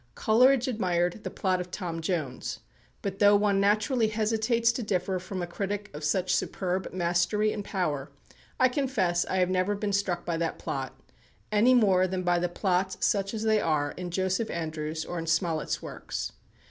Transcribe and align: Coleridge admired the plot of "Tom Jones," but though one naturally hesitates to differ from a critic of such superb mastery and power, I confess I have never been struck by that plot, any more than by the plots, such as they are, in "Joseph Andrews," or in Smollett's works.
Coleridge 0.15 0.67
admired 0.67 1.23
the 1.23 1.29
plot 1.29 1.61
of 1.61 1.69
"Tom 1.69 2.01
Jones," 2.01 2.61
but 3.03 3.19
though 3.19 3.35
one 3.35 3.59
naturally 3.59 4.07
hesitates 4.07 4.71
to 4.71 4.81
differ 4.81 5.19
from 5.19 5.43
a 5.43 5.45
critic 5.45 5.91
of 5.93 6.03
such 6.03 6.33
superb 6.33 6.91
mastery 6.91 7.53
and 7.53 7.63
power, 7.63 8.09
I 8.59 8.67
confess 8.67 9.25
I 9.27 9.35
have 9.37 9.51
never 9.51 9.75
been 9.75 9.93
struck 9.93 10.25
by 10.25 10.37
that 10.37 10.57
plot, 10.57 10.99
any 11.51 11.75
more 11.75 12.07
than 12.07 12.23
by 12.23 12.39
the 12.39 12.49
plots, 12.49 12.97
such 13.01 13.35
as 13.35 13.43
they 13.43 13.61
are, 13.61 13.91
in 13.91 14.09
"Joseph 14.09 14.49
Andrews," 14.49 15.05
or 15.05 15.19
in 15.19 15.27
Smollett's 15.27 15.83
works. 15.83 16.31